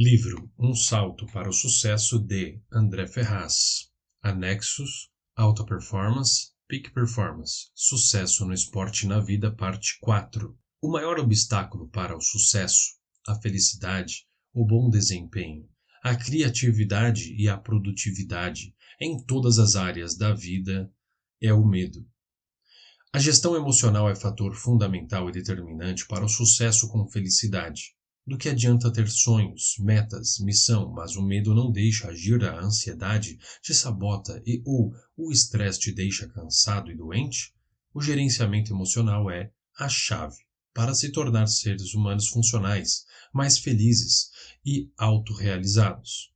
[0.00, 3.90] Livro Um Salto para o Sucesso de André Ferraz.
[4.22, 10.56] Anexos: Alta Performance, Peak Performance, Sucesso no Esporte e na Vida, Parte 4.
[10.80, 12.92] O maior obstáculo para o sucesso,
[13.26, 14.24] a felicidade,
[14.54, 15.68] o bom desempenho,
[16.00, 20.88] a criatividade e a produtividade em todas as áreas da vida
[21.42, 22.06] é o medo.
[23.12, 27.97] A gestão emocional é fator fundamental e determinante para o sucesso com felicidade.
[28.28, 33.38] Do que adianta ter sonhos, metas, missão, mas o medo não deixa agir, a ansiedade
[33.62, 37.54] te sabota e ou o estresse te deixa cansado e doente?
[37.94, 40.36] O gerenciamento emocional é a chave
[40.74, 44.28] para se tornar seres humanos funcionais, mais felizes
[44.62, 46.30] e autorrealizados.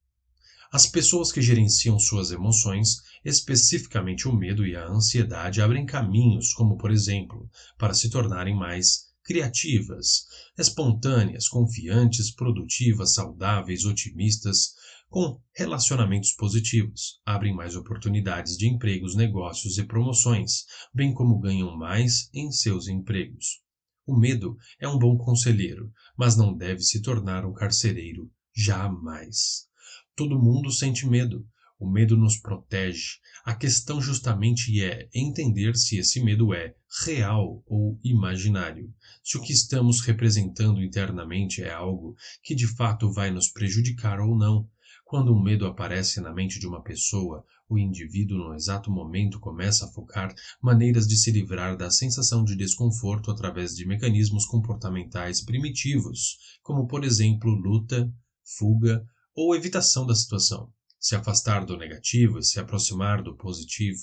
[0.72, 6.78] As pessoas que gerenciam suas emoções, especificamente o medo e a ansiedade, abrem caminhos, como
[6.78, 10.26] por exemplo, para se tornarem mais criativas,
[10.58, 14.74] espontâneas, confiantes, produtivas, saudáveis, otimistas,
[15.08, 20.64] com relacionamentos positivos, abrem mais oportunidades de empregos, negócios e promoções,
[20.94, 23.60] bem como ganham mais em seus empregos.
[24.06, 29.68] O medo é um bom conselheiro, mas não deve se tornar um carcereiro jamais.
[30.16, 31.46] Todo mundo sente medo.
[31.82, 33.18] O medo nos protege.
[33.44, 38.94] A questão justamente é entender se esse medo é real ou imaginário.
[39.20, 44.38] Se o que estamos representando internamente é algo que de fato vai nos prejudicar ou
[44.38, 44.70] não.
[45.04, 49.84] Quando um medo aparece na mente de uma pessoa, o indivíduo no exato momento começa
[49.84, 56.36] a focar maneiras de se livrar da sensação de desconforto através de mecanismos comportamentais primitivos,
[56.62, 58.08] como por exemplo luta,
[58.56, 60.72] fuga ou evitação da situação,
[61.02, 64.00] se afastar do negativo e se aproximar do positivo.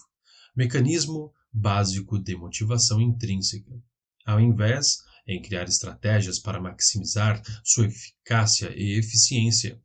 [0.56, 3.72] Mecanismo básico de motivação intrínseca.
[4.26, 9.80] Ao invés em criar estratégias para maximizar sua eficácia e eficiência.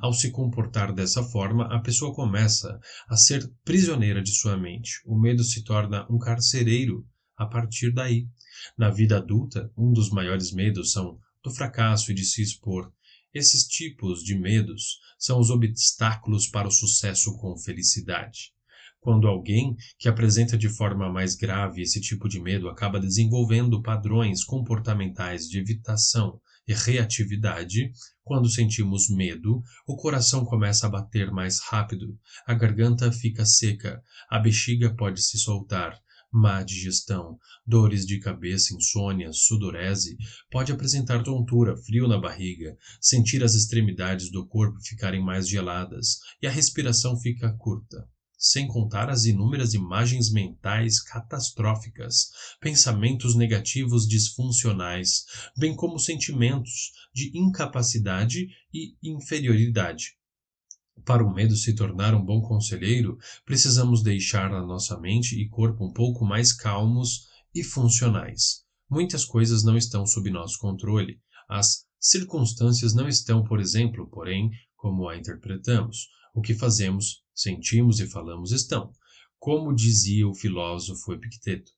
[0.00, 5.00] Ao se comportar dessa forma, a pessoa começa a ser prisioneira de sua mente.
[5.06, 8.26] O medo se torna um carcereiro a partir daí.
[8.76, 12.92] Na vida adulta, um dos maiores medos são do fracasso e de se expor,
[13.34, 18.52] esses tipos de medos são os obstáculos para o sucesso com felicidade.
[19.00, 24.44] Quando alguém que apresenta de forma mais grave esse tipo de medo acaba desenvolvendo padrões
[24.44, 32.18] comportamentais de evitação e reatividade, quando sentimos medo, o coração começa a bater mais rápido,
[32.46, 35.98] a garganta fica seca, a bexiga pode se soltar,
[36.32, 40.16] má digestão, dores de cabeça, insônia, sudorese,
[40.50, 46.46] pode apresentar tontura, frio na barriga, sentir as extremidades do corpo ficarem mais geladas e
[46.46, 48.08] a respiração fica curta.
[48.40, 52.28] Sem contar as inúmeras imagens mentais catastróficas,
[52.60, 55.24] pensamentos negativos disfuncionais,
[55.56, 60.18] bem como sentimentos de incapacidade e inferioridade,
[61.04, 65.84] para o medo se tornar um bom conselheiro, precisamos deixar a nossa mente e corpo
[65.84, 68.64] um pouco mais calmos e funcionais.
[68.90, 71.20] Muitas coisas não estão sob nosso controle.
[71.48, 76.08] As circunstâncias não estão, por exemplo, porém, como a interpretamos.
[76.34, 78.92] O que fazemos, sentimos e falamos estão.
[79.38, 81.72] Como dizia o filósofo Epicteto,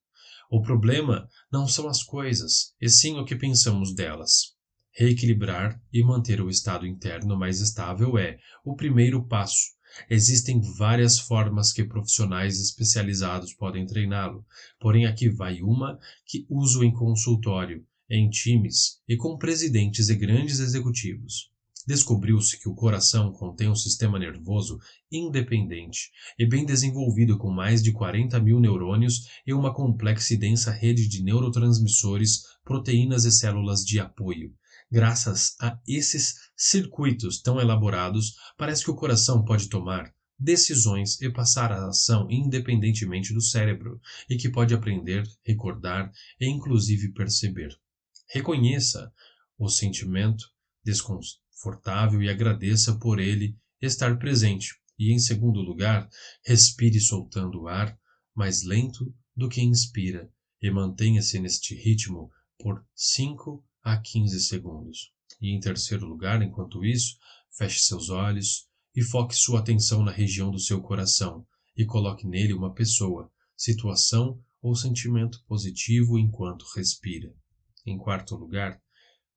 [0.51, 4.57] o problema não são as coisas, e sim o que pensamos delas.
[5.01, 9.71] Reequilibrar e manter o estado interno mais estável é o primeiro passo.
[10.11, 14.45] Existem várias formas que profissionais especializados podem treiná-lo,
[14.79, 20.61] porém aqui vai uma que uso em consultório, em times e com presidentes e grandes
[20.61, 21.51] executivos.
[21.87, 24.79] Descobriu-se que o coração contém um sistema nervoso
[25.11, 30.71] independente e bem desenvolvido com mais de 40 mil neurônios e uma complexa e densa
[30.71, 34.55] rede de neurotransmissores, proteínas e células de apoio.
[34.93, 41.71] Graças a esses circuitos tão elaborados, parece que o coração pode tomar decisões e passar
[41.71, 47.79] a ação independentemente do cérebro, e que pode aprender, recordar e inclusive perceber.
[48.29, 49.13] Reconheça
[49.59, 50.45] o sentimento
[50.83, 54.75] desconfortável e agradeça por ele estar presente.
[54.99, 56.09] E em segundo lugar,
[56.45, 57.97] respire soltando o ar
[58.35, 60.29] mais lento do que inspira
[60.61, 65.13] e mantenha-se neste ritmo por 5 a 15 segundos.
[65.41, 67.17] E em terceiro lugar, enquanto isso,
[67.51, 71.47] feche seus olhos e foque sua atenção na região do seu coração
[71.77, 77.35] e coloque nele uma pessoa, situação ou sentimento positivo enquanto respira.
[77.87, 78.81] Em quarto lugar,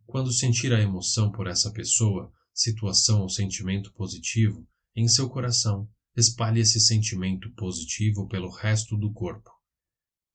[0.06, 6.60] quando sentir a emoção por essa pessoa, situação ou sentimento positivo, em seu coração, espalhe
[6.60, 9.50] esse sentimento positivo pelo resto do corpo.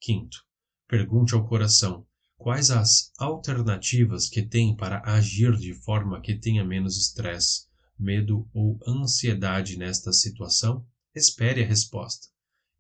[0.01, 0.45] Quinto,
[0.89, 2.07] pergunte ao coração
[2.49, 7.67] Quais as alternativas que tem para agir de forma que tenha menos estresse,
[7.99, 10.83] medo ou ansiedade nesta situação?
[11.15, 12.29] Espere a resposta.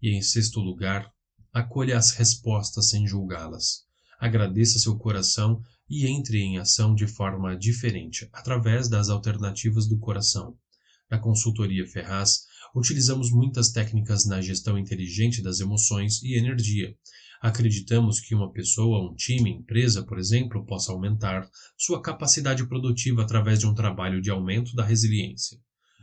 [0.00, 1.12] E em sexto lugar,
[1.52, 3.84] acolha as respostas sem julgá-las.
[4.18, 10.56] Agradeça seu coração e entre em ação de forma diferente, através das alternativas do coração.
[11.10, 16.96] Na consultoria Ferraz, utilizamos muitas técnicas na gestão inteligente das emoções e energia.
[17.40, 23.60] Acreditamos que uma pessoa, um time, empresa, por exemplo, possa aumentar sua capacidade produtiva através
[23.60, 25.58] de um trabalho de aumento da resiliência.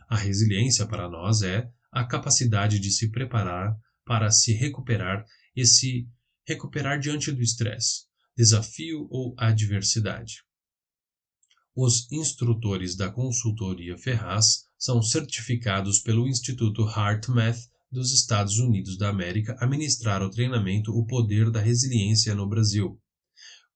[0.07, 6.07] A resiliência para nós é a capacidade de se preparar para se recuperar e se
[6.47, 8.03] recuperar diante do estresse,
[8.37, 10.43] desafio ou adversidade.
[11.75, 17.57] Os instrutores da consultoria Ferraz são certificados pelo Instituto HeartMath
[17.95, 22.99] dos Estados Unidos da América a ministrar o treinamento O Poder da Resiliência no Brasil.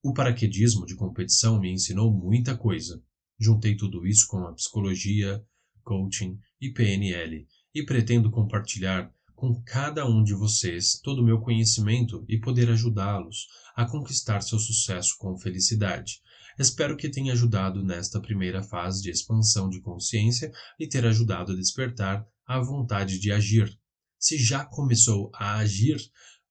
[0.04, 3.02] O paraquedismo de competição me ensinou muita coisa.
[3.40, 5.42] Juntei tudo isso com a psicologia,
[5.84, 12.26] coaching e PNL e pretendo compartilhar com cada um de vocês todo o meu conhecimento
[12.28, 16.20] e poder ajudá-los a conquistar seu sucesso com felicidade.
[16.60, 21.56] Espero que tenha ajudado nesta primeira fase de expansão de consciência e ter ajudado a
[21.56, 23.80] despertar a vontade de agir.
[24.20, 25.98] Se já começou a agir,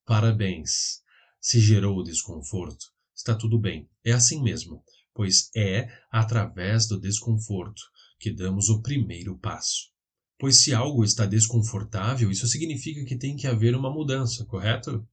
[0.07, 1.03] parabéns.
[1.39, 4.83] Se gerou desconforto, está tudo bem, é assim mesmo,
[5.15, 7.83] pois é através do desconforto
[8.19, 9.91] que damos o primeiro passo.
[10.39, 15.07] Pois se algo está desconfortável, isso significa que tem que haver uma mudança, correto?